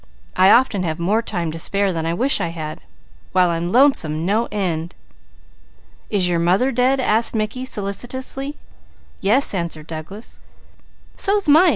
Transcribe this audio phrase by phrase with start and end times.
[0.35, 2.81] I often have more time to spare than I wish I had,
[3.33, 4.95] while I'm lonesome no end."
[6.09, 8.55] "Is your mother dead?" asked Mickey solicitously.
[9.19, 10.39] "Yes," answered Douglas.
[11.15, 11.69] "So's mine!"